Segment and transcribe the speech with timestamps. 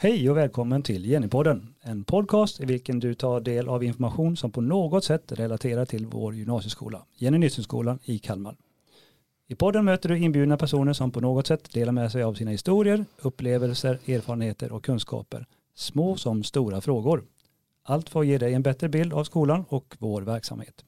[0.00, 4.50] Hej och välkommen till Jennypodden, en podcast i vilken du tar del av information som
[4.50, 8.56] på något sätt relaterar till vår gymnasieskola, Jenny Nyttenskolan i Kalmar.
[9.48, 12.50] I podden möter du inbjudna personer som på något sätt delar med sig av sina
[12.50, 17.24] historier, upplevelser, erfarenheter och kunskaper, små som stora frågor.
[17.82, 20.84] Allt för att ge dig en bättre bild av skolan och vår verksamhet.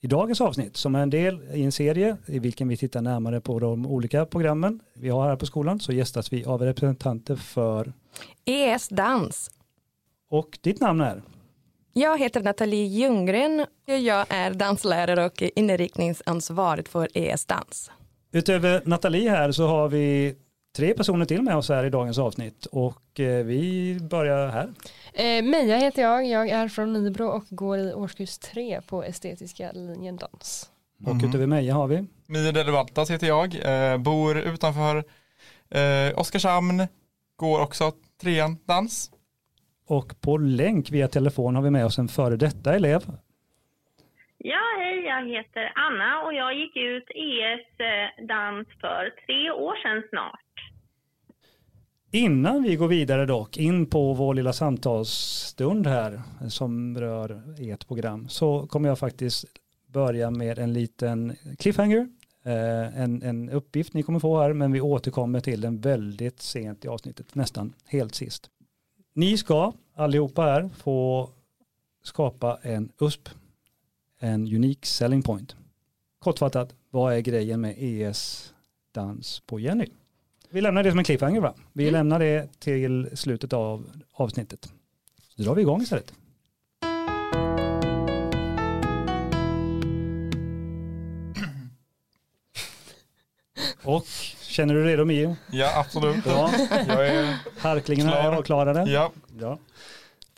[0.00, 3.40] I dagens avsnitt, som är en del i en serie i vilken vi tittar närmare
[3.40, 7.92] på de olika programmen vi har här på skolan, så gästas vi av representanter för
[8.44, 9.50] ES Dans.
[10.30, 11.22] och ditt namn är?
[11.92, 13.66] Jag heter Nathalie Ljunggren.
[13.84, 17.90] Jag är danslärare och inriktningsansvarig för ES Dans.
[18.32, 20.34] Utöver Nathalie här så har vi
[20.76, 24.68] tre personer till med oss här i dagens avsnitt och eh, vi börjar här.
[25.14, 29.72] Eh, Meja heter jag, jag är från Nybro och går i årskurs tre på estetiska
[29.72, 30.70] linjen dans.
[31.06, 35.04] Och utöver mig har vi Mio Delevaltas heter jag, eh, bor utanför
[35.70, 36.86] eh, Oskarshamn,
[37.36, 39.10] går också trean dans.
[39.88, 43.02] och på länk via telefon har vi med oss en före detta elev.
[44.38, 49.76] Ja, hej, jag heter Anna och jag gick ut ES eh, dans för tre år
[49.82, 50.45] sedan snart.
[52.16, 58.28] Innan vi går vidare dock in på vår lilla samtalsstund här som rör ert program
[58.28, 59.44] så kommer jag faktiskt
[59.86, 62.08] börja med en liten cliffhanger.
[62.42, 66.84] Eh, en, en uppgift ni kommer få här men vi återkommer till den väldigt sent
[66.84, 68.50] i avsnittet, nästan helt sist.
[69.14, 71.30] Ni ska allihopa här få
[72.02, 73.28] skapa en USP,
[74.18, 75.56] en unique selling point.
[76.18, 78.52] Kortfattat, vad är grejen med ES
[78.92, 79.86] dans på Jenny?
[80.50, 81.54] Vi lämnar det som en cliffhanger va?
[81.72, 84.72] Vi lämnar det till slutet av avsnittet.
[85.36, 86.12] Så drar vi igång istället.
[93.84, 94.06] Och
[94.42, 95.36] känner du dig redo Mio?
[95.52, 96.24] Ja, absolut.
[96.24, 96.50] Bra.
[96.88, 98.32] Jag är, Harklingarna Klar.
[98.32, 98.90] är avklarade.
[98.90, 99.58] ja, Ja.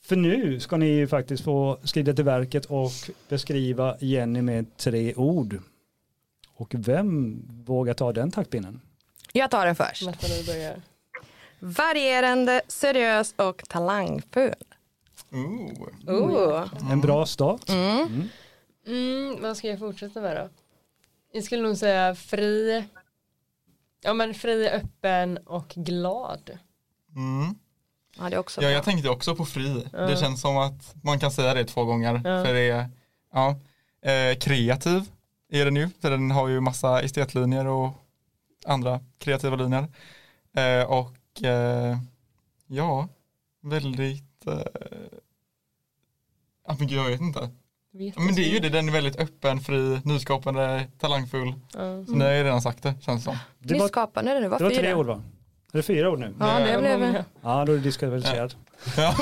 [0.03, 2.91] För nu ska ni ju faktiskt få skrida till verket och
[3.29, 5.61] beskriva Jenny med tre ord.
[6.55, 8.81] Och vem vågar ta den taktpinnen?
[9.33, 10.07] Jag tar den först.
[10.07, 10.83] Nathalie börjar.
[11.61, 14.55] Varierande, seriös och talangfull.
[15.33, 15.89] Ooh.
[16.07, 16.69] Oh.
[16.93, 17.69] En bra start.
[17.69, 18.29] Mm.
[18.87, 20.49] Mm, vad ska jag fortsätta med då?
[21.33, 22.85] Jag skulle nog säga fri,
[24.03, 26.51] ja men fri, öppen och glad.
[27.17, 27.55] Mm.
[28.19, 28.75] Ja, det är också Ja, bra.
[28.75, 29.87] jag tänkte också på fri.
[29.93, 32.19] Det känns som att man kan säga det två gånger.
[32.45, 32.89] För det är
[33.33, 33.57] ja,
[34.11, 35.05] eh, kreativ
[35.53, 35.89] är den ju.
[36.01, 37.91] För den har ju massa estetlinjer och
[38.67, 39.87] andra kreativa linjer.
[40.57, 41.99] Eh, och eh,
[42.67, 43.09] ja,
[43.63, 44.59] väldigt eh,
[46.67, 47.51] ja, men gud, jag vet inte.
[48.17, 51.55] Men det är ju det, den är väldigt öppen, fri, nyskapande, talangfull.
[51.73, 52.05] Ja.
[52.07, 53.37] Så nu har jag redan sagt det, känns det som.
[53.59, 54.97] Det var, Nyskapande, det var det var tre fyra.
[54.97, 55.23] ord va?
[55.73, 56.35] Är det fyra ord nu?
[56.41, 57.25] Ja, det Ja, blev.
[57.43, 58.57] Ja, då är det diskvalificerat.
[58.97, 59.15] Ja.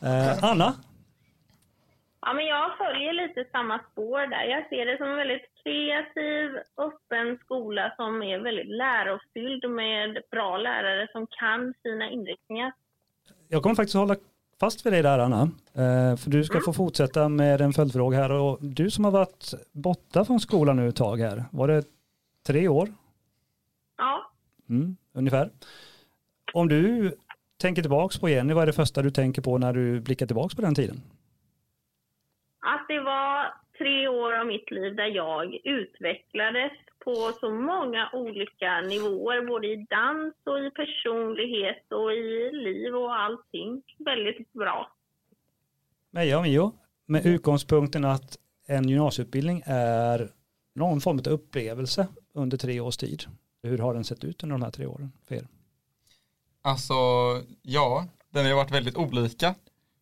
[0.00, 0.74] Eh, Anna?
[2.30, 4.44] Ja, men jag följer lite samma spår där.
[4.44, 10.58] Jag ser det som en väldigt kreativ, öppen skola som är väldigt lärofylld med bra
[10.58, 12.72] lärare som kan sina inriktningar.
[13.48, 14.16] Jag kommer faktiskt hålla
[14.60, 15.42] fast vid dig där Anna.
[15.74, 18.32] Eh, för du ska få fortsätta med en följdfråga här.
[18.32, 21.44] Och du som har varit borta från skolan nu ett tag här.
[21.52, 21.84] Var det
[22.46, 22.88] tre år?
[23.96, 24.30] Ja,
[24.68, 25.50] Mm, ungefär.
[26.52, 27.12] Om du
[27.60, 30.54] tänker tillbaks på Jenny, vad är det första du tänker på när du blickar tillbaks
[30.54, 31.02] på den tiden?
[32.60, 36.72] Att det var tre år av mitt liv där jag utvecklades
[37.04, 43.14] på så många olika nivåer, både i dans och i personlighet och i liv och
[43.14, 43.82] allting.
[43.98, 44.92] Väldigt bra.
[46.10, 46.72] Meja och Mio,
[47.06, 50.28] med utgångspunkten att en gymnasieutbildning är
[50.74, 53.22] någon form av upplevelse under tre års tid.
[53.62, 55.46] Hur har den sett ut under de här tre åren för er?
[56.62, 56.94] Alltså,
[57.62, 59.54] ja, den har varit väldigt olika.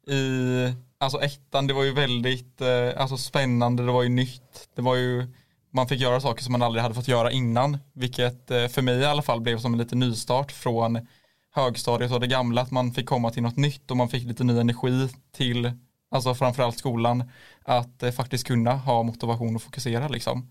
[0.08, 4.68] I, alltså ettan, det var ju väldigt eh, alltså spännande, det var ju nytt.
[4.74, 5.26] Det var ju,
[5.70, 7.78] man fick göra saker som man aldrig hade fått göra innan.
[7.92, 11.06] Vilket eh, för mig i alla fall blev som en liten nystart från
[11.54, 12.60] högstadiet och det gamla.
[12.60, 15.72] Att man fick komma till något nytt och man fick lite ny energi till,
[16.10, 17.30] alltså framförallt skolan.
[17.62, 20.50] Att eh, faktiskt kunna ha motivation och fokusera liksom.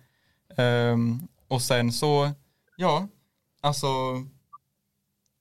[0.58, 2.32] Ehm, och sen så,
[2.78, 3.08] ja,
[3.62, 3.88] alltså,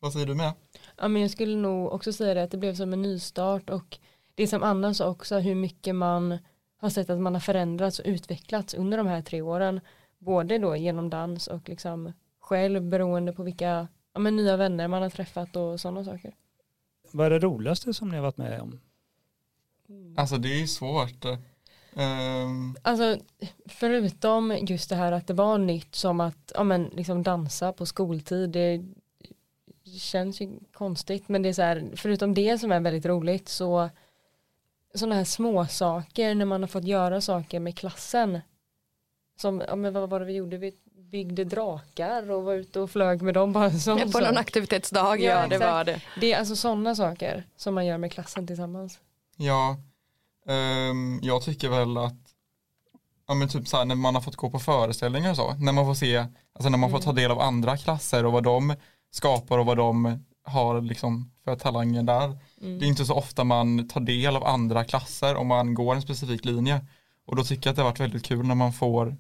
[0.01, 0.53] vad säger du med?
[0.97, 3.99] Ja men jag skulle nog också säga det att det blev som en nystart och
[4.35, 6.39] det som Anna sa också hur mycket man
[6.77, 9.81] har sett att man har förändrats och utvecklats under de här tre åren.
[10.19, 15.03] Både då genom dans och liksom själv beroende på vilka ja, men nya vänner man
[15.03, 16.35] har träffat och sådana saker.
[17.13, 18.81] Vad är det roligaste som ni har varit med om?
[20.17, 21.25] Alltså det är ju svårt.
[21.97, 23.19] Ehm, Alltså
[23.67, 27.87] förutom just det här att det var nytt som att ja, men, liksom dansa på
[27.87, 28.51] skoltid.
[28.51, 28.85] Det,
[29.99, 33.91] känns ju konstigt men det är så här, förutom det som är väldigt roligt så
[34.95, 38.41] sådana här små saker när man har fått göra saker med klassen.
[39.41, 40.73] Som, ja men vad var det vi gjorde, vi
[41.11, 45.41] byggde drakar och var ute och flög med dem bara som På någon aktivitetsdag, ja,
[45.41, 46.03] Ja, det var det.
[46.21, 49.01] Det är alltså sådana saker som man gör med klassen tillsammans.
[49.37, 49.77] Ja,
[50.49, 52.35] ehm, jag tycker väl att
[53.29, 55.73] ja, men typ så här, när man har fått gå på föreställningar och så, när
[55.73, 56.17] man får se,
[56.53, 58.75] alltså när man får ta del av andra klasser och vad de
[59.17, 62.25] skapar och vad de har liksom för talanger där.
[62.61, 62.79] Mm.
[62.79, 66.03] Det är inte så ofta man tar del av andra klasser om man går en
[66.03, 66.87] specifik linje.
[67.25, 69.17] Och då tycker jag att det har varit väldigt kul när man får,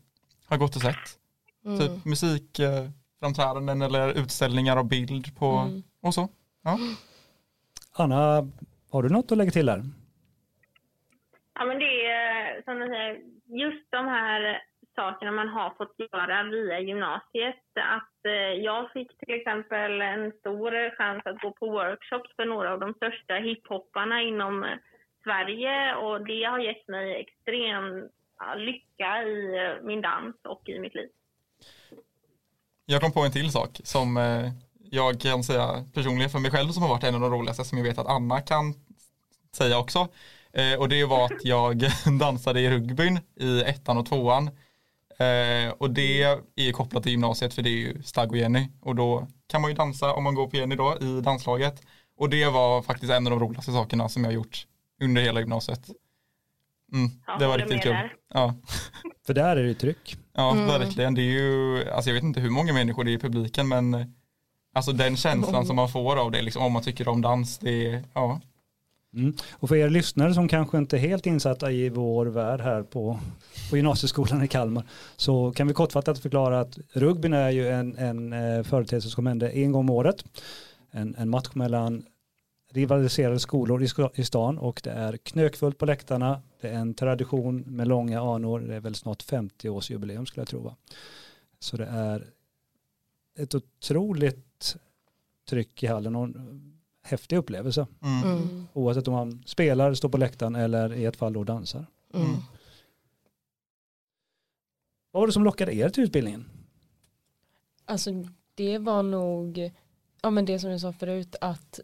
[0.46, 1.18] har gått och sett,
[1.64, 1.78] Mm.
[1.80, 5.82] typ musikframträdanden eller utställningar och bild på Mm.
[6.02, 6.28] och så.
[7.92, 8.48] Anna,
[8.90, 9.84] har du något att lägga till där?
[11.54, 13.12] Ja, men det är som du säger,
[13.66, 14.62] just de här
[14.96, 17.66] sakerna man har fått göra via gymnasiet.
[17.96, 22.72] Att eh, jag fick till exempel en stor chans att gå på workshops för några
[22.72, 24.78] av de största hiphopparna inom eh,
[25.24, 28.08] Sverige och det har gett mig extrem
[28.56, 31.08] lycka i eh, min dans och i mitt liv.
[32.86, 34.08] Jag kom på en till sak som
[34.90, 37.78] jag kan säga personligen för mig själv som har varit en av de roligaste som
[37.78, 38.74] jag vet att Anna kan
[39.56, 40.08] säga också.
[40.78, 41.76] Och det var att jag
[42.20, 44.50] dansade i rugbyn i ettan och tvåan.
[45.18, 46.22] Eh, och det
[46.56, 48.68] är kopplat till gymnasiet för det är ju Stag och Jenny.
[48.80, 51.82] Och då kan man ju dansa om man går på Jenny då i danslaget.
[52.18, 54.66] Och det var faktiskt en av de roligaste sakerna som jag har gjort
[55.02, 55.90] under hela gymnasiet.
[56.92, 57.96] Mm, Ja, det var riktigt kul.
[58.34, 58.54] Ja.
[59.26, 60.16] För där är det ju tryck.
[60.34, 60.66] Ja, Mm.
[60.66, 61.14] verkligen.
[61.14, 63.94] Det är ju, alltså jag vet inte hur många människor det är i publiken men
[63.94, 64.06] eh,
[64.74, 67.86] alltså den känslan som man får av det, liksom, om man tycker om dans, det
[67.90, 68.40] är, ja.
[69.16, 69.34] Mm.
[69.52, 73.20] Och för er lyssnare som kanske inte är helt insatta i vår värld här på,
[73.70, 74.84] på gymnasieskolan i Kalmar
[75.16, 79.50] så kan vi kortfattat förklara att rugbyn är ju en, en eh, företeelse som händer
[79.50, 80.24] en gång om året.
[80.90, 82.04] En, en match mellan
[82.72, 86.42] rivaliserade skolor i, i stan och det är knökfullt på läktarna.
[86.60, 88.60] Det är en tradition med långa anor.
[88.60, 90.60] Det är väl snart 50-årsjubileum skulle jag tro.
[90.60, 90.76] Va?
[91.58, 92.26] Så det är
[93.38, 94.76] ett otroligt
[95.48, 96.28] tryck i hallen och
[97.06, 97.86] häftig upplevelse.
[98.02, 98.32] Mm.
[98.32, 98.66] Mm.
[98.72, 101.86] Oavsett om man spelar, står på läktaren eller i ett fall då dansar.
[102.14, 102.26] Mm.
[102.26, 102.40] Mm.
[105.10, 106.44] Vad var det som lockade er till utbildningen?
[107.84, 108.10] Alltså
[108.54, 109.72] det var nog,
[110.22, 111.80] ja men det som jag sa förut att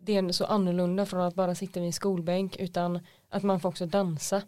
[0.00, 3.68] det är så annorlunda från att bara sitta vid en skolbänk utan att man får
[3.68, 4.42] också dansa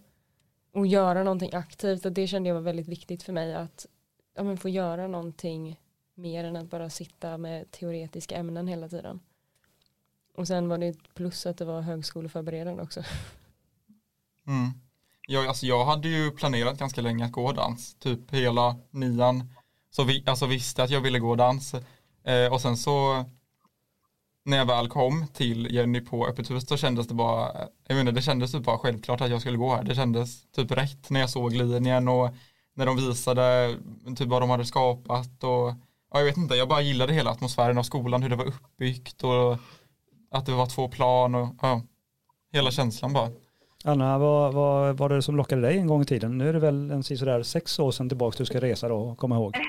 [0.73, 3.87] och göra någonting aktivt och det kände jag var väldigt viktigt för mig att
[4.35, 5.81] ja, men få göra någonting
[6.15, 9.21] mer än att bara sitta med teoretiska ämnen hela tiden.
[10.35, 13.03] Och sen var det ett plus att det var högskoleförberedande också.
[14.47, 14.71] Mm.
[15.29, 19.55] Jag, alltså jag hade ju planerat ganska länge att gå dans, typ hela nian.
[19.91, 21.75] Så vi, alltså visste att jag ville gå dans.
[22.25, 23.25] Eh, och sen så
[24.45, 28.13] när jag väl kom till Jenny på öppet hus så kändes det bara, jag menar
[28.13, 29.85] det kändes typ bara självklart att jag skulle gå här.
[29.85, 32.31] Det kändes typ rätt när jag såg linjen och
[32.75, 33.77] när de visade
[34.17, 35.75] typ vad de hade skapat och
[36.13, 39.25] ja, jag vet inte, jag bara gillade hela atmosfären av skolan, hur det var uppbyggt
[39.25, 39.59] och
[40.33, 41.83] att det var två plan och ja,
[42.53, 43.29] hela känslan bara.
[43.85, 46.39] Anna, vad, vad var det som lockade dig en gång i tiden?
[46.39, 49.19] Nu är det väl en sådär sex år sedan tillbaka du ska resa då och
[49.19, 49.57] komma ihåg.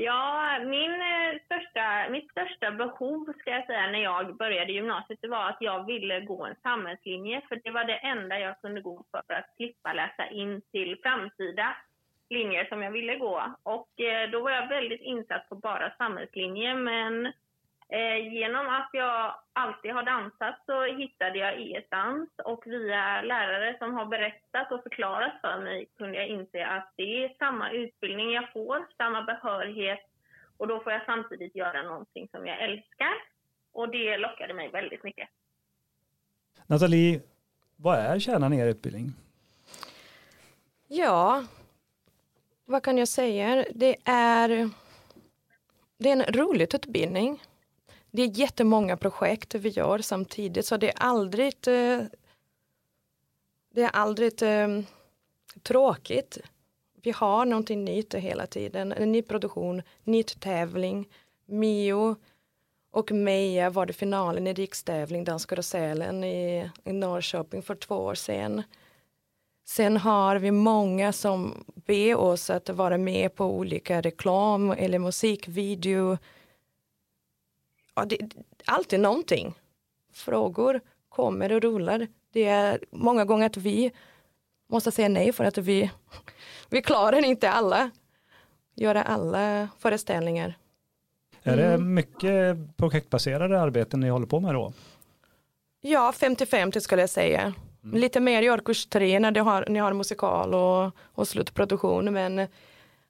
[0.00, 5.28] Ja, min eh, största, mitt största behov ska jag säga när jag började gymnasiet det
[5.28, 9.04] var att jag ville gå en samhällslinje för det var det enda jag kunde gå
[9.10, 11.76] för att slippa läsa in till framtida
[12.30, 13.54] linjer som jag ville gå.
[13.62, 17.32] Och eh, då var jag väldigt insatt på bara samhällslinje men
[17.88, 23.94] eh, genom att jag alltid har dansat så hittade jag ES-dans och via lärare som
[23.94, 28.52] har berättat och förklarat för mig kunde jag inse att det är samma utbildning jag
[28.52, 30.00] får, samma behörighet
[30.56, 33.14] och då får jag samtidigt göra någonting som jag älskar.
[33.72, 35.28] Och det lockade mig väldigt mycket.
[36.66, 37.20] Nathalie,
[37.76, 39.12] vad är kärnan i er utbildning?
[40.88, 41.44] Ja,
[42.64, 43.64] vad kan jag säga?
[43.74, 44.70] Det är,
[45.98, 47.42] det är en rolig utbildning.
[48.10, 52.02] Det är jättemånga projekt vi gör samtidigt så det är aldrig, eh,
[53.74, 54.68] det är aldrig eh,
[55.62, 56.38] tråkigt.
[57.02, 61.08] Vi har någonting nytt hela tiden, en ny produktion, nytt tävling.
[61.46, 62.16] Mio
[62.90, 68.62] och Meja var det finalen i rikstävling Danskarusellen i, i Norrköping för två år sedan.
[69.64, 76.18] Sen har vi många som ber oss att vara med på olika reklam eller musikvideo.
[77.98, 78.18] Ja, det
[78.64, 79.54] alltid någonting.
[80.12, 82.06] Frågor kommer och rullar.
[82.32, 83.92] Det är många gånger att vi
[84.70, 85.90] måste säga nej för att vi,
[86.70, 87.90] vi klarar inte alla.
[88.74, 90.54] Göra alla föreställningar.
[91.42, 91.94] Är det Mm.
[91.94, 94.72] mycket projektbaserade arbeten ni håller på med då?
[95.80, 97.54] Ja, 50-50 skulle jag säga.
[97.92, 102.12] Lite mer i årskurs 3 när har, ni har musikal och, och slutproduktion.
[102.12, 102.46] Men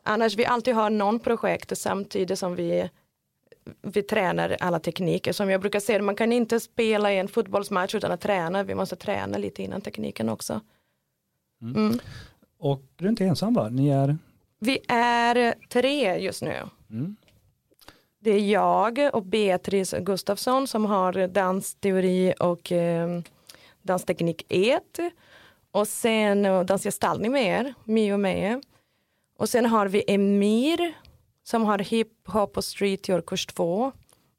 [0.02, 2.90] annars vi alltid har någon projekt samtidigt som vi,
[3.82, 5.32] vi tränar alla tekniker.
[5.32, 8.62] Som jag brukar säga, man kan inte spela i en fotbollsmatch utan att träna.
[8.62, 10.60] Vi måste träna lite innan tekniken också.
[11.62, 11.98] Mm.
[12.58, 13.68] Och du är inte ensam va?
[13.68, 14.18] Ni är?
[14.58, 16.56] Vi är tre just nu.
[16.90, 17.16] Mm.
[18.20, 23.20] Det är jag och Beatrice Gustafsson som har dansteori och eh,
[23.82, 24.82] dansteknik 1.
[25.70, 28.62] Och sen och dansgestaltning med er, Mio med.
[29.36, 30.94] Och sen har vi Emir
[31.48, 33.92] som har hiphop och street i årskurs 2.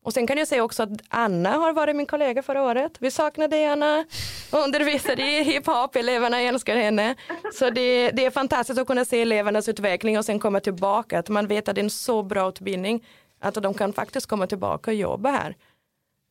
[0.03, 2.91] Och sen kan jag säga också att Anna har varit min kollega förra året.
[2.99, 4.05] Vi saknar dig Anna.
[4.51, 7.15] Undervisade i hiphop, eleverna älskar henne.
[7.53, 11.19] Så det, det är fantastiskt att kunna se elevernas utveckling och sen komma tillbaka.
[11.19, 13.05] Att man vet att det är en så bra utbildning
[13.39, 15.55] att de kan faktiskt komma tillbaka och jobba här.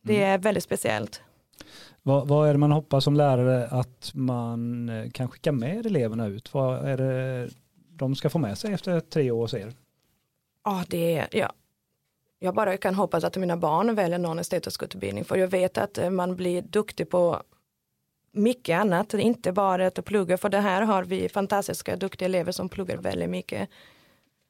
[0.04, 1.22] Det är väldigt speciellt.
[2.02, 6.26] Vad, vad är det man hoppas som lärare att man eh, kan skicka med eleverna
[6.26, 6.54] ut?
[6.54, 7.48] Vad är det
[7.90, 9.72] de ska få med sig efter tre år hos er?
[10.68, 11.52] Oh, det är, ja.
[12.38, 16.10] Jag bara kan hoppas att mina barn väljer någon estetiskutbildning för jag vet att eh,
[16.10, 17.42] man blir duktig på
[18.32, 22.68] mycket annat, inte bara att plugga för det här har vi fantastiska duktiga elever som
[22.68, 23.68] pluggar väldigt mycket.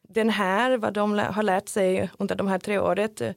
[0.09, 3.33] Den här, vad de har lärt sig under de här tre året, eh,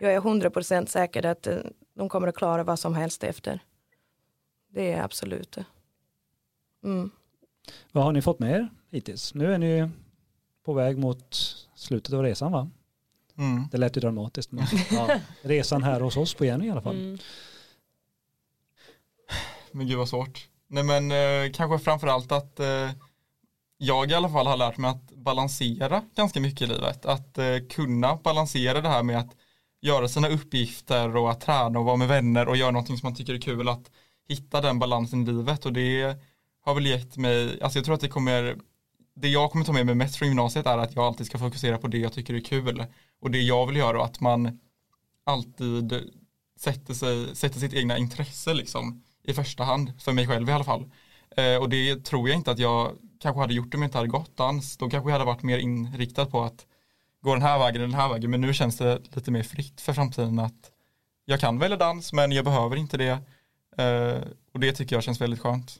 [0.00, 1.56] jag är 100% säker att eh,
[1.94, 3.60] de kommer att klara vad som helst efter.
[4.68, 5.58] Det är absolut.
[6.84, 7.10] Mm.
[7.92, 9.34] Vad har ni fått med er hittills?
[9.34, 9.90] Nu är ni
[10.68, 11.36] på väg mot
[11.74, 12.70] slutet av resan va?
[13.38, 13.68] Mm.
[13.70, 16.96] Det lät ju dramatiskt men ja, resan här hos oss på Jenny i alla fall.
[16.96, 17.18] Mm.
[19.72, 20.48] Men gud vad svårt.
[20.66, 22.90] Nej men eh, kanske framförallt att eh,
[23.78, 27.06] jag i alla fall har lärt mig att balansera ganska mycket i livet.
[27.06, 29.36] Att eh, kunna balansera det här med att
[29.80, 33.16] göra sina uppgifter och att träna och vara med vänner och göra någonting som man
[33.16, 33.68] tycker är kul.
[33.68, 33.90] Att
[34.28, 36.16] hitta den balansen i livet och det
[36.64, 38.56] har väl gett mig, alltså jag tror att det kommer,
[39.20, 41.78] det jag kommer ta med mig mest från gymnasiet är att jag alltid ska fokusera
[41.78, 42.84] på det jag tycker är kul
[43.20, 44.60] och det jag vill göra och att man
[45.24, 46.12] alltid
[46.58, 50.64] sätter, sig, sätter sitt egna intresse liksom i första hand, för mig själv i alla
[50.64, 50.90] fall.
[51.36, 54.08] Eh, och det tror jag inte att jag kanske hade gjort om jag inte hade
[54.08, 54.76] gått dans.
[54.76, 56.66] Då kanske jag hade varit mer inriktad på att
[57.20, 58.30] gå den här vägen eller den här vägen.
[58.30, 60.70] Men nu känns det lite mer fritt för framtiden att
[61.24, 63.18] jag kan välja dans men jag behöver inte det.
[63.82, 64.22] Eh,
[64.52, 65.76] och det tycker jag känns väldigt skönt.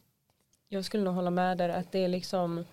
[0.68, 2.64] Jag skulle nog hålla med där att det är liksom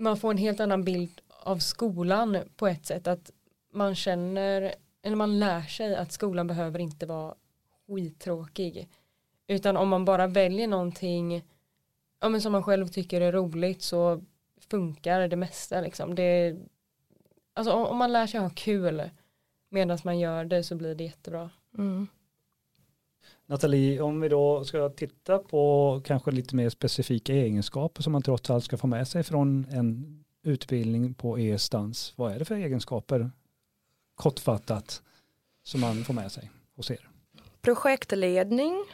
[0.00, 3.06] man får en helt annan bild av skolan på ett sätt.
[3.06, 3.30] Att
[3.72, 7.34] man känner eller man lär sig att skolan behöver inte vara
[7.88, 8.88] skittråkig.
[9.46, 11.44] Utan om man bara väljer någonting
[12.20, 14.22] ja, men som man själv tycker är roligt så
[14.70, 16.14] funkar det mesta liksom.
[16.14, 16.56] Det
[17.54, 19.10] alltså om man lär sig ha kul
[19.68, 21.50] medan man gör det så blir det jättebra.
[21.78, 22.08] Mm.
[23.46, 28.50] Nathalie, om vi då ska titta på kanske lite mer specifika egenskaper som man trots
[28.50, 32.12] allt ska få med sig från en utbildning på ES-dans.
[32.16, 33.30] Vad är det för egenskaper,
[34.14, 35.02] kortfattat,
[35.62, 37.10] som man får med sig hos er?
[37.62, 38.84] projektledning,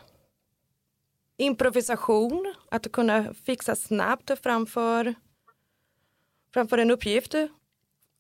[1.37, 5.15] improvisation, att kunna fixa snabbt framför,
[6.53, 7.35] framför en uppgift,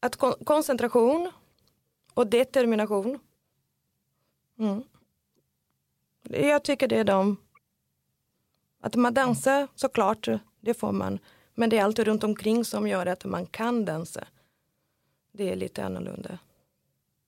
[0.00, 1.32] att kon- koncentration
[2.14, 3.18] och determination.
[4.58, 4.82] Mm.
[6.30, 7.36] Jag tycker det är de,
[8.80, 10.28] att man dansar såklart,
[10.60, 11.18] det får man,
[11.54, 14.24] men det är allt runt omkring som gör att man kan dansa.
[15.32, 16.38] Det är lite annorlunda.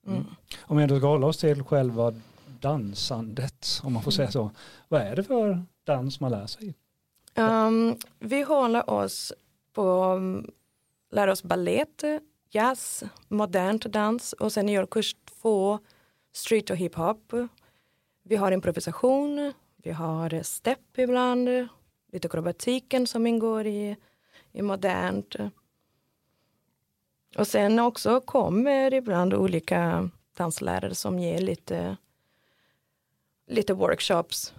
[0.07, 0.25] Mm.
[0.61, 2.13] Om vi ändå ska hålla oss till själva
[2.59, 4.51] dansandet, om man får säga så.
[4.87, 6.75] Vad är det för dans man lär sig?
[7.35, 9.33] Um, vi håller oss
[9.73, 10.51] på, um,
[11.11, 12.03] lär oss ballett,
[12.49, 15.79] jazz, modernt dans och sen gör kurs två
[16.31, 17.33] street och hiphop.
[18.29, 21.49] Vi har improvisation, vi har stepp ibland,
[22.11, 23.95] lite akrobatiken som ingår i,
[24.51, 25.35] i modernt.
[27.37, 31.97] Och sen också kommer ibland olika danslärare som ger lite,
[33.47, 34.53] lite workshops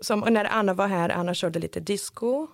[0.00, 2.46] som när Anna var här, Anna körde lite disco.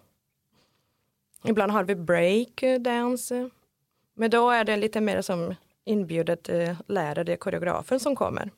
[1.45, 3.37] Ibland har vi breakdance.
[3.37, 3.47] Eh,
[4.14, 5.54] Men då är det lite mer som
[5.85, 8.50] inbjudet eh, lärare, koreografen som kommer.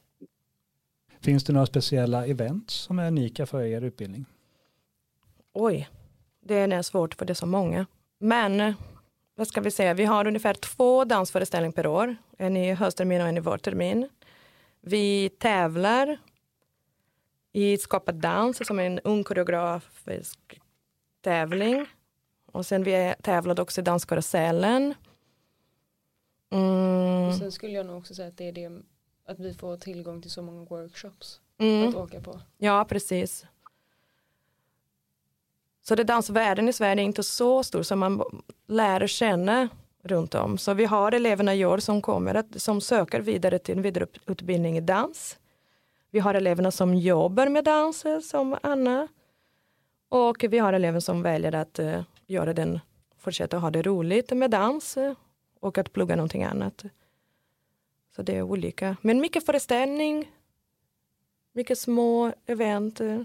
[1.21, 4.25] Finns det några speciella event som är unika för er utbildning?
[5.53, 5.89] Oj,
[6.41, 7.87] det är svårt för det är så många.
[8.19, 8.75] Men eh,
[9.35, 12.17] vad ska vi säga, vi har ungefär två dansföreställningar per år.
[12.39, 14.09] En i hösttermin och en i vårtermin.
[14.81, 16.19] Vi tävlar
[17.53, 20.61] i Skapa dans som är en ung koreografisk
[21.21, 21.87] tävling.
[22.53, 24.95] Och sen vi tävlade också i Danskarusellen.
[26.53, 28.83] Mm, Och sen skulle jag nog också säga att det är det
[29.31, 31.89] att vi får tillgång till så många workshops mm.
[31.89, 32.41] att åka på.
[32.59, 33.47] Ja, precis.
[35.83, 39.69] Så det dansvärlden i Sverige är inte så stor som man lär känna
[40.03, 40.59] runt om.
[40.59, 44.77] Så vi har eleverna i år som kommer att, som söker vidare till en vidareutbildning
[44.77, 45.39] i dans.
[46.11, 49.09] Vi har eleverna som jobbar med dans som Anna.
[50.09, 52.81] Och vi har elever som väljer att uh, göra den,
[53.19, 55.13] fortsätta ha det roligt med dans uh,
[55.61, 56.85] och att plugga någonting annat.
[58.17, 58.97] Så det är olika.
[59.03, 60.31] Men mycket föreställning,
[61.53, 63.01] mycket små event.
[63.01, 63.23] uh,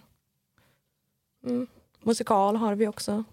[1.45, 1.67] Mm.
[2.03, 3.23] Musikal har vi också.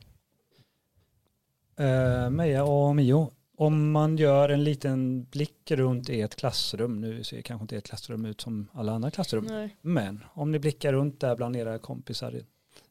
[1.77, 7.43] Eh, Meja och Mio, om man gör en liten blick runt ert klassrum, nu ser
[7.43, 9.77] kanske inte ert klassrum ut som alla andra klassrum, Nej.
[9.81, 12.47] men om ni blickar runt där bland era kompisar i,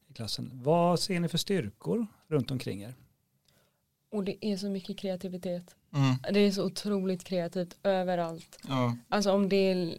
[0.08, 2.96] i klassen, vad ser ni för styrkor runt omkring er?
[4.12, 5.76] Och det är så mycket kreativitet.
[5.94, 6.34] Mm.
[6.34, 8.58] Det är så otroligt kreativt överallt.
[8.68, 8.96] Ja.
[9.10, 9.96] Alltså om det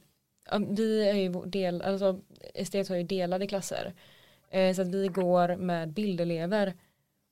[0.69, 2.21] vi är ju del, alltså
[2.55, 3.93] estet har ju delade klasser.
[4.51, 6.75] Eh, så att vi går med bildelever.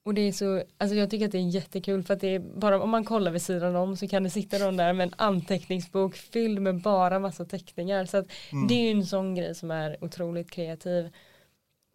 [0.04, 2.38] Och det är så, alltså jag tycker att det är jättekul för att det är
[2.38, 5.14] bara om man kollar vid sidan om så kan det sitta någon där med en
[5.16, 8.04] anteckningsbok fylld med bara massa teckningar.
[8.04, 8.68] Så att Mm.
[8.68, 11.10] det är ju en sån grej som är otroligt kreativ.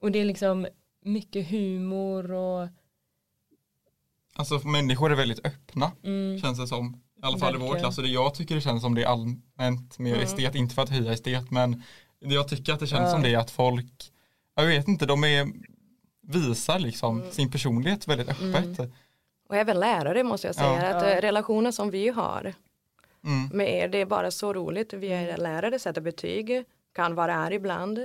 [0.02, 0.68] Och det är liksom
[1.02, 2.68] mycket humor och
[4.36, 7.02] Alltså människor är väldigt öppna mm, känns det som.
[7.18, 7.84] I alla fall i vår Verkligen.
[7.84, 10.24] klass och det jag tycker det känns som det är allmänt mer Mm.
[10.26, 11.84] estet, inte för att höja estet men
[12.26, 13.12] det jag tycker att det känns Ja.
[13.12, 14.12] som det är att folk,
[14.56, 15.48] jag vet inte, de är
[16.28, 17.32] visar liksom Mm.
[17.32, 18.80] sin personlighet väldigt öppet.
[18.80, 18.92] Mm.
[19.50, 20.84] Och även lärare måste jag säga.
[20.90, 20.96] Ja.
[20.98, 21.10] Att Ja.
[21.10, 22.54] eh, relationen som vi har
[23.26, 23.50] Mm.
[23.58, 24.94] med er, det är bara så roligt.
[24.94, 26.64] Vi är lärare, sätter betyg,
[26.96, 28.00] kan vara arg ibland.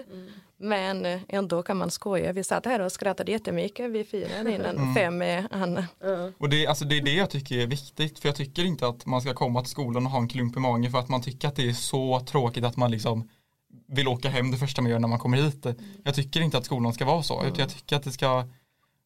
[0.61, 2.33] Mm, Men eh, ändå kan man skoja.
[2.33, 3.91] Vi satt här och skrattade jättemycket.
[3.91, 4.95] Vi firade innan Mm.
[4.95, 5.87] fem med Anna.
[6.00, 6.30] ja.
[6.39, 9.06] Och det, alltså det är det jag tycker är viktigt för jag tycker inte att
[9.06, 11.49] man ska komma till skolan och ha en klump i magen för att man tycker
[11.49, 13.28] att det är så tråkigt att man liksom
[13.89, 15.67] vill åka hem det första man gör när man kommer hit.
[16.04, 18.45] Jag tycker inte att skolan ska vara så utan jag tycker att det ska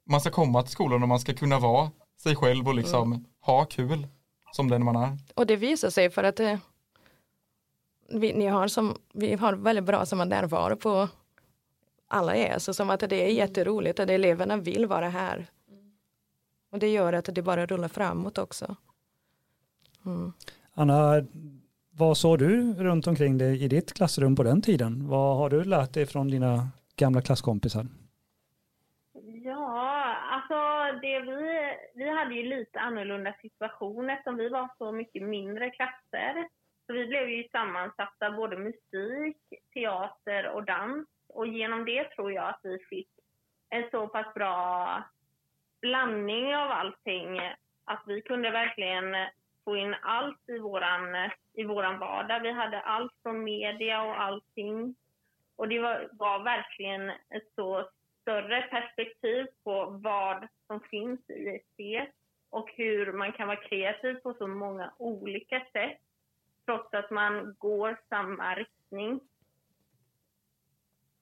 [0.06, 1.90] man ska komma till skolan och man ska kunna vara
[2.22, 4.06] sig själv och liksom ha kul
[4.52, 5.18] som den man är.
[5.34, 6.58] Och det visar sig för att eh,
[8.08, 11.08] vi, ni har som, vi har väldigt bra som närvaro på
[12.14, 12.58] alla er.
[12.58, 15.46] Så som att det är jätteroligt att eleverna vill vara här.
[16.70, 18.76] Och det gör att det bara rullar framåt också.
[20.06, 20.32] Mm.
[20.74, 21.26] Anna,
[21.90, 25.08] vad såg du runt omkring dig i ditt klassrum på den tiden?
[25.08, 27.86] Vad har du lärt dig från dina gamla klasskompisar?
[29.44, 30.58] Ja, alltså
[31.02, 36.48] det vi, vi hade ju lite annorlunda situation eftersom vi var så mycket mindre klasser.
[36.86, 39.36] Så vi blev ju sammansatta både musik,
[39.74, 41.06] teater och dans.
[41.34, 43.08] Och genom det tror jag att vi fick
[43.70, 45.02] en så pass bra
[45.80, 47.38] blandning av allting
[47.84, 49.16] att vi kunde verkligen
[49.64, 52.40] få in allt i våran, i våran vardag.
[52.40, 54.94] Vi hade allt från media och allting.
[55.56, 57.88] Och det var, var verkligen ett så
[58.20, 62.14] större perspektiv på vad som finns i estet
[62.50, 65.98] och hur man kan vara kreativ på så många olika sätt
[66.64, 69.20] trots att man går samma riktning.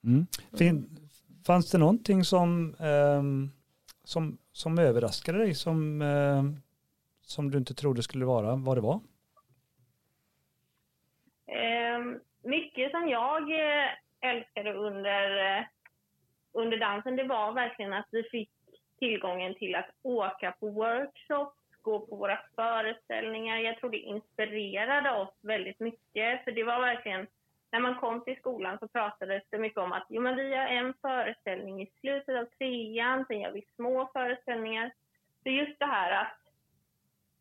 [0.04, 0.26] Mm.
[0.58, 0.86] Fin,
[1.46, 3.50] fanns det någonting som, ehm,
[4.04, 6.56] som, som överraskade dig som, ehm,
[7.22, 9.00] som du inte trodde skulle vara vad det var?
[11.46, 12.00] Eh,
[12.42, 15.64] mycket som jag eh, älskade under, eh,
[16.52, 18.50] under dansen det var verkligen att vi fick
[18.98, 23.58] tillgången till att åka på workshops, gå på våra föreställningar.
[23.58, 26.44] Jag tror det inspirerade oss väldigt mycket.
[26.44, 27.26] För det var verkligen,
[27.72, 30.66] när man kom till skolan så pratades det mycket om att jo, men vi har
[30.66, 34.92] en föreställning i slutet av trean, sen gör vi små föreställningar.
[35.42, 36.38] Så just det här att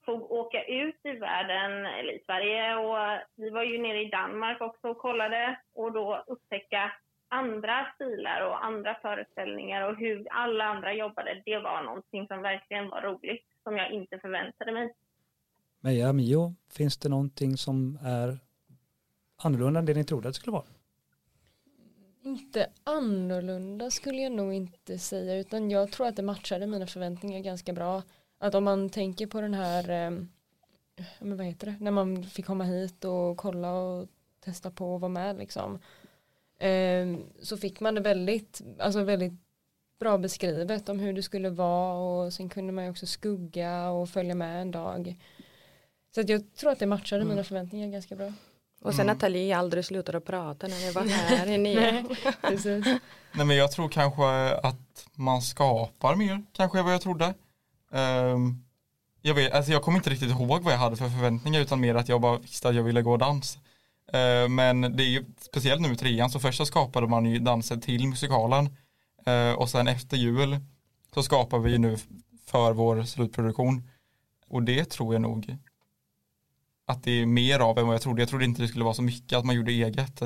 [0.06, 4.62] få åka ut i världen, eller i Sverige och vi var ju nere i Danmark
[4.62, 6.92] också och kollade och då upptäcka
[7.28, 12.90] andra stilar och andra föreställningar och hur alla andra jobbade, det var någonting som verkligen
[12.90, 14.94] var roligt som jag inte förväntade mig.
[15.80, 18.40] Meja, Mio, finns det någonting som är
[19.42, 20.66] annorlunda än det ni trodde att det skulle vara?
[22.24, 27.40] Inte annorlunda skulle jag nog inte säga utan jag tror att det matchade mina förväntningar
[27.40, 28.04] ganska bra.
[28.38, 30.12] Att om man tänker på den här, eh,
[31.20, 34.08] men vad heter det, när man fick komma hit och kolla och
[34.40, 35.80] testa på att vara med liksom.
[36.58, 39.34] Eh, så fick man det väldigt, alltså väldigt
[40.00, 44.10] bra beskrivet om hur det skulle vara och sen kunde man ju också skugga och
[44.10, 45.18] följa med en dag.
[46.16, 48.34] Så jag tror att det matchade mina förväntningar ganska bra.
[48.82, 49.16] Och sen Mm.
[49.16, 51.04] Nathalie aldrig slutade prata när vi var
[51.38, 52.06] här i nio.
[52.42, 52.86] Precis.
[53.34, 57.34] Nej men jag tror kanske att man skapar mer, kanske än vad jag trodde.
[57.92, 58.64] Ehm,
[59.22, 61.96] jag, vet, alltså jag kommer inte riktigt ihåg vad jag hade för förväntningar utan mer
[61.96, 63.58] att jag bara visste att jag ville gå dans.
[64.14, 67.40] Eh, men det är ju speciellt nu i trean så först så skapade man ju
[67.40, 68.78] dansen till musikalen
[69.26, 70.58] eh, och sen efter jul
[71.14, 71.98] så skapar vi nu
[72.46, 73.90] för vår slutproduktion
[74.48, 75.58] och det tror jag nog
[76.92, 78.22] att det är mer av än vad jag trodde.
[78.22, 80.22] Jag trodde inte det skulle vara så mycket att man gjorde eget.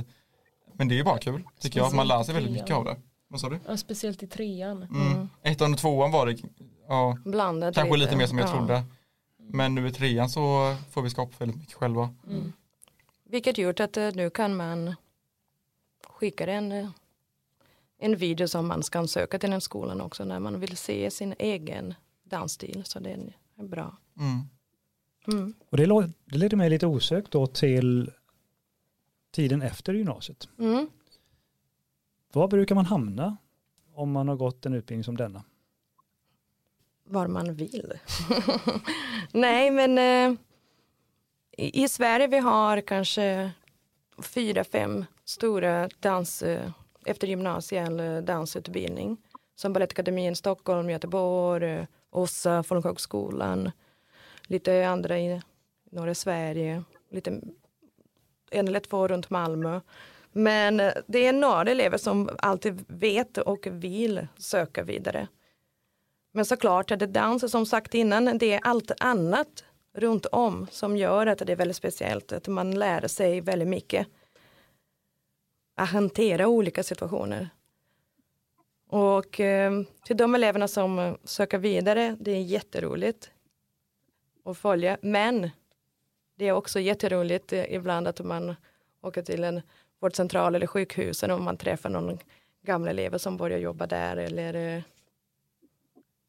[0.73, 1.93] Men det är bara kul tycker jag.
[1.93, 2.95] Man lär sig väldigt mycket av det.
[3.27, 3.59] Vad sa du?
[3.67, 4.83] Ja, speciellt i trean.
[4.83, 5.29] Mm.
[5.43, 6.37] Ettan och tvåan var det
[6.87, 8.53] ja, Blandat kanske lite mer som jag Ja.
[8.53, 8.83] trodde.
[9.37, 12.13] Men nu i trean så får vi skapa väldigt mycket själva.
[12.27, 12.53] Mm.
[13.23, 14.95] Vilket gjort att eh, nu kan man
[16.07, 16.89] skicka en, eh,
[17.99, 21.35] en video som man ska söka till den skolan också när man vill se sin
[21.39, 22.81] egen dansstil.
[22.85, 23.97] Så det är bra.
[24.19, 24.41] Mm.
[25.27, 25.53] Mm.
[25.69, 25.85] Och det,
[26.25, 28.11] det leder mig lite osökt då till
[29.31, 30.49] tiden efter gymnasiet.
[30.59, 30.87] Mm.
[32.33, 33.37] Var brukar man hamna
[33.93, 35.43] om man har gått en utbildning som denna?
[37.03, 37.93] Var man vill.
[39.31, 40.39] Nej men eh,
[41.57, 43.51] i, Sverige vi har kanske
[44.17, 46.69] fyra, fem stora dans eh,
[47.05, 49.17] efter gymnasial eh, dansutbildning.
[49.55, 53.71] Som Balettakademin Stockholm, Göteborg, eh, Ossa, Folkhögskolan.
[54.47, 55.41] Lite andra i
[55.91, 56.83] norra Sverige.
[57.09, 57.41] Lite,
[58.51, 59.81] en eller två runt Malmö.
[60.31, 65.27] Men eh, det är några elever som alltid vet och vill söka vidare.
[66.31, 70.97] Men såklart är det dans som sagt innan, det är allt annat runt om som
[70.97, 72.31] gör att det är väldigt speciellt.
[72.31, 74.07] Att man lär sig väldigt mycket.
[75.75, 77.49] Att hantera olika situationer.
[78.89, 83.31] Och eh, till de eleverna som eh, söker vidare, det är jätteroligt
[84.45, 84.97] att följa.
[85.01, 85.49] Men
[86.35, 88.55] det är också jätteroligt eh, ibland att man
[89.01, 89.61] åker till en
[89.99, 92.19] vårdcentral eller sjukhusen och man träffar någon
[92.61, 94.83] gamla elever som börjar jobba där eller eh,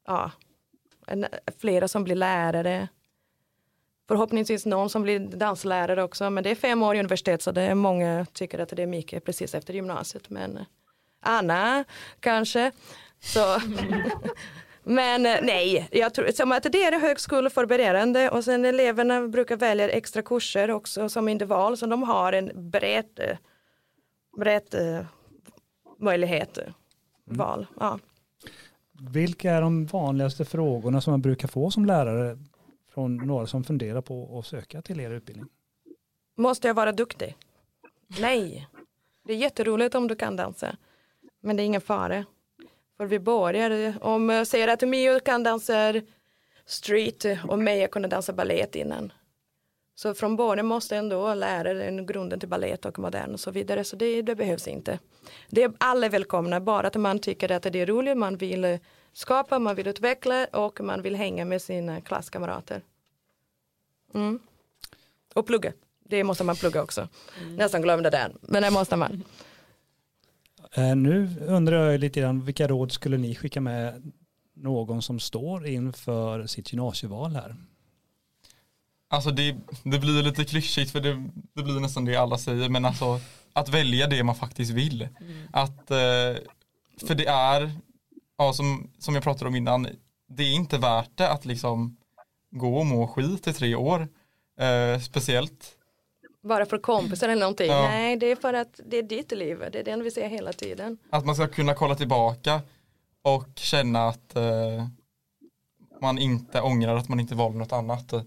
[0.07, 0.31] ja,
[1.07, 1.25] en,
[1.57, 2.87] flera som blir lärare.
[4.07, 7.61] Förhoppningsvis någon som blir danslärare också, men det är fem år i universitet så det
[7.61, 10.29] är många tycker att det är mycket precis efter gymnasiet.
[10.29, 10.65] Men
[11.19, 11.83] Anna
[12.19, 12.71] kanske.
[13.19, 13.39] Så.
[14.87, 19.89] men eh, nej, jag tror som att det är högskoleförberedande och sen eleverna brukar välja
[19.89, 23.37] extra kurser också som individual så de har en bred, eh,
[24.37, 25.05] bred eh,
[25.99, 26.63] möjlighet, eh,
[27.25, 27.67] val.
[27.79, 27.99] Ja.
[29.11, 32.37] Vilka är de vanligaste frågorna som man brukar få som lärare
[32.93, 35.49] från några som funderar på att söka till er utbildning?
[36.37, 37.35] Måste jag vara duktig?
[38.19, 38.67] Nej.
[39.23, 40.75] Det är jätteroligt om du kan dansa.
[41.41, 42.25] Men det är ingen fara.
[42.97, 45.93] För vi börjar, om jag säger att Mio kan dansa
[46.65, 49.11] street och Meja kunde dansa balett innan.
[49.95, 53.83] Så från början måste ändå lära den grunden till balett och modern och så vidare.
[53.83, 54.99] Så det, det behövs inte.
[55.49, 58.79] Det är alla välkomna, bara att man tycker att det är roligt, man vill
[59.13, 62.81] skapa, man vill utveckla och man vill hänga med sina klasskamrater.
[64.13, 64.39] Mm.
[65.33, 65.73] Och plugga.
[66.03, 67.07] Det måste man plugga också.
[67.57, 69.23] Nästan glömde den, men det måste man.
[70.71, 74.11] Eh, Nu undrar jag lite grann, vilka råd skulle ni skicka med
[74.55, 77.55] någon som står inför sitt gymnasieval här?
[79.09, 82.85] Alltså det, det blir lite klyschigt för det, det blir nästan det alla säger men
[82.85, 83.19] alltså
[83.53, 85.07] att välja det man faktiskt vill.
[85.53, 86.35] Att, eh,
[87.07, 87.71] för det är,
[88.37, 89.87] ja, som, som jag pratade om innan,
[90.29, 91.97] det är inte värt det att liksom
[92.51, 94.07] gå och må skit i tre år.
[94.59, 95.76] Eh, speciellt
[96.47, 97.67] Bara för kompisar eller någonting.
[97.71, 97.81] Ja.
[97.81, 99.59] Nej, det är för att det är ditt liv.
[99.71, 100.97] Det är den vi ser hela tiden.
[101.09, 102.61] att man ska kunna kolla tillbaka
[103.21, 104.87] och känna att eh,
[106.01, 108.13] man inte ångrar att man inte valde något annat.
[108.13, 108.21] eh,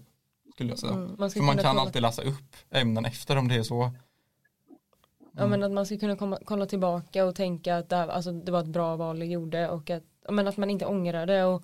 [0.53, 0.93] Skulle jag säga.
[0.93, 1.15] Mm.
[1.19, 3.91] Man För man kan kolla, alltid läsa upp ämnen efter om det är så.
[5.37, 8.31] ja, men att man ska kunna komma, kolla tillbaka och tänka att det, här, alltså,
[8.31, 11.43] det var ett bra val jag gjorde och att, men att man inte ångrar det
[11.43, 11.63] och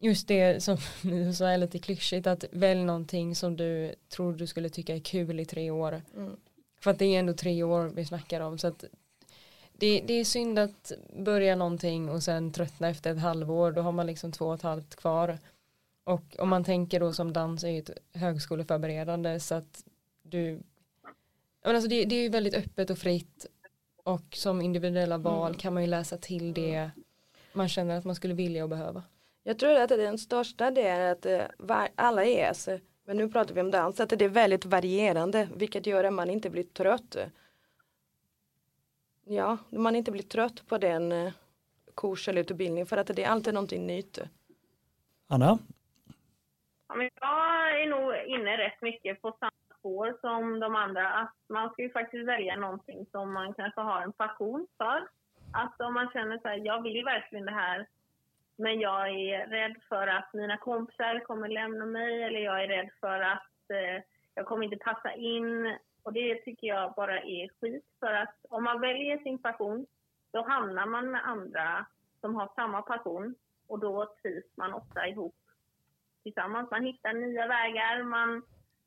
[0.00, 4.46] just det som du sa är lite klyschigt att välj någonting som du tror du
[4.46, 6.02] skulle tycka är kul i tre år.
[6.16, 6.36] Mm.
[6.80, 8.84] För att det är ändå tre år vi snackar om så att
[9.72, 13.92] det, det är synd att börja någonting och sen tröttna efter ett halvår då har
[13.92, 15.38] man liksom två och ett halvt kvar.
[16.04, 19.84] Och om man tänker då som dans är ju ett högskoleförberedande så att
[20.22, 20.60] du
[21.64, 23.46] men alltså det, det är ju väldigt öppet och fritt
[24.04, 26.90] och som individuella val kan man ju läsa till det
[27.52, 29.02] man känner att man skulle vilja och behöva.
[29.48, 32.68] Jag tror att den största det är att eh, alla ES,
[33.04, 36.30] men nu pratar vi om dans, att det är väldigt varierande, vilket gör att man
[36.30, 37.16] inte blir trött.
[39.24, 41.32] Ja, man inte blir trött på den eh,
[41.96, 44.18] kurs eller utbildning för att det är alltid någonting nytt.
[45.28, 45.58] Anna?
[46.88, 51.12] Ja, men jag är nog inne rätt mycket på samma spår som de andra.
[51.12, 55.08] Att man ska ju faktiskt välja någonting som man kanske har en passion för.
[55.52, 57.86] Att om man känner så här, jag vill verkligen det här.
[58.56, 62.90] Men jag är rädd för att mina kompisar kommer lämna mig eller jag är rädd
[63.00, 64.02] för att eh,
[64.34, 65.76] jag kommer inte passa in.
[66.02, 67.84] Och det tycker jag bara är skit.
[68.00, 69.86] För att om man väljer sin passion,
[70.30, 71.86] då hamnar man med andra
[72.20, 73.34] som har samma passion.
[73.68, 75.34] Och då trivs man ofta ihop
[76.22, 76.70] tillsammans.
[76.70, 78.42] Man hittar nya vägar, man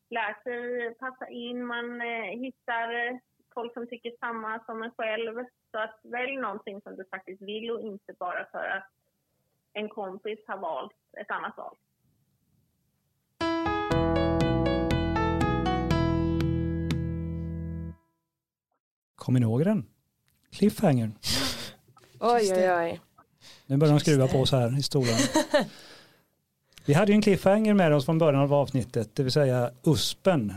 [0.09, 3.19] lär sig passa in, man eh, hittar
[3.53, 5.45] folk som tycker samma som en själv.
[5.71, 8.98] Så att välj någonting som du faktiskt vill och inte bara för att
[9.79, 11.75] en kompis har valt ett annat val.
[19.15, 19.85] Kommer ni ihåg den?
[20.51, 21.13] Cliffhangern.
[22.19, 23.01] Oj, oj, oj.
[23.65, 25.15] Nu börjar de skruva på så här i stolen.
[26.85, 30.53] Vi hade ju en cliffhanger med oss från början av avsnittet, det vill säga USPen.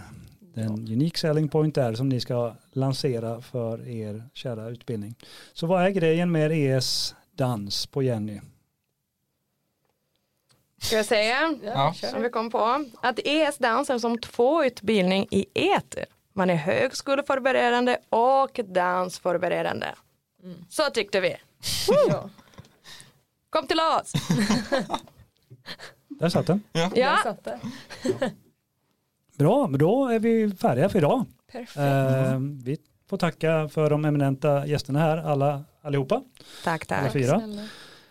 [0.55, 5.15] Den unique selling point där som ni ska lansera för er kära utbildning.
[5.53, 8.41] Så vad är grejen med ES dans på Jenny?
[10.83, 11.55] Ska jag säga?
[11.65, 11.95] Ja.
[12.11, 12.85] Som vi kom på.
[13.03, 16.05] Att ES-dans är som två utbildning i eter.
[16.35, 19.87] Man är högskoleförberedande och dansförberedande.
[20.69, 21.37] Så tyckte vi.
[22.09, 22.31] Ja.
[23.51, 24.13] Kom till oss.
[26.09, 26.63] Där satt den.
[26.95, 27.61] Ja, satt det.
[29.39, 31.25] Bra, men då är vi färdiga för idag.
[31.53, 31.77] Perfekt.
[31.77, 32.77] Eh, vi
[33.09, 36.23] får tacka för de eminenta gästerna här, alla allihopa.
[36.65, 37.13] tack, Alla tack.
[37.13, 37.39] fyra.
[37.39, 37.63] Snälla.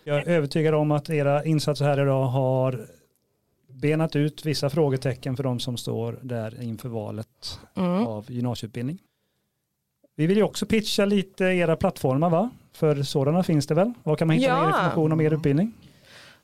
[0.03, 2.87] Jag är övertygad om att era insatser här idag har
[3.67, 8.07] benat ut vissa frågetecken för de som står där inför valet Mm.
[8.07, 8.99] av gymnasieutbildning.
[10.15, 12.49] Vi vill ju också pitcha lite era plattformar va?
[12.73, 13.93] För sådana finns det väl?
[14.03, 14.59] Var kan man hitta Ja.
[14.61, 15.73] mer information om er utbildning?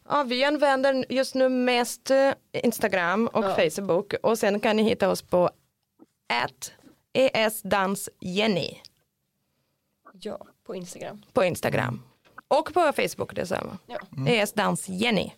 [0.09, 2.31] Ja, vi använder just nu mest eh,
[2.63, 3.55] Instagram och Ja.
[3.55, 5.49] Facebook och sen kan ni hitta oss på
[6.45, 6.71] at
[7.13, 8.69] esdansjenny
[10.21, 11.21] Ja, på Instagram.
[11.33, 12.01] på Instagram
[12.47, 13.77] och på Facebook detsamma.
[13.87, 14.27] Ja.
[14.27, 15.31] esdansjenny.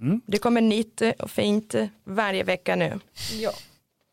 [0.00, 0.20] Mm.
[0.26, 2.98] Det kommer nytt och fint varje vecka nu.
[3.40, 3.50] Ja.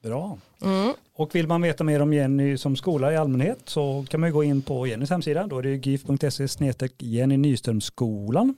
[0.03, 0.37] Bra.
[0.61, 0.93] Mm.
[1.13, 4.33] Och vill man veta mer om Jenny som skola i allmänhet så kan man ju
[4.33, 5.47] gå in på Jennys hemsida.
[5.47, 8.55] Då är det gif.se snedstreck Jenny Nyströmskolan.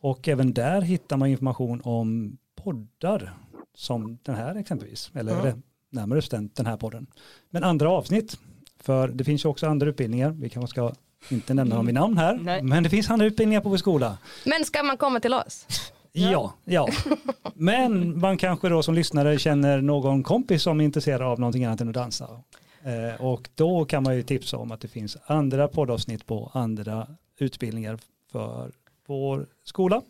[0.00, 3.34] Och även där hittar man information om poddar
[3.74, 5.10] som den här exempelvis.
[5.14, 5.62] Eller Mm.
[5.90, 7.06] närmare bestämt den här podden.
[7.50, 8.38] Men andra avsnitt.
[8.80, 10.30] För det finns ju också andra utbildningar.
[10.30, 10.92] Vi kanske ska
[11.28, 12.34] inte nämna dem vid namn här.
[12.42, 12.62] Nej.
[12.62, 14.18] Men det finns andra utbildningar på vår skola.
[14.44, 15.66] Men ska man komma till oss?
[16.12, 16.88] Ja, ja.
[17.54, 21.80] Men man kanske då som lyssnare känner någon kompis som är intresserad av någonting annat
[21.80, 22.42] än att dansa.
[22.82, 27.08] Eh, och då kan man ju tipsa om att det finns andra poddavsnitt på andra
[27.38, 27.98] utbildningar
[28.32, 28.72] för
[29.06, 30.02] vår skola.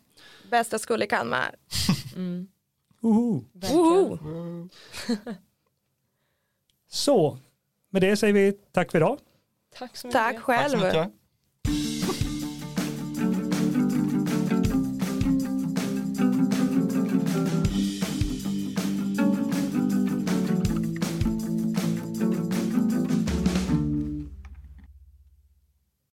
[0.51, 1.55] Bästa skola i Kalmar.
[2.17, 2.49] Mm.
[3.53, 3.83] Verkligen.
[3.85, 4.69] Woho!
[6.89, 7.39] Så,
[7.91, 9.19] med det säger vi tack för idag.
[9.79, 10.21] Tack så mycket.
[10.21, 10.79] Tack Tack så själv.
[10.79, 11.13] mycket.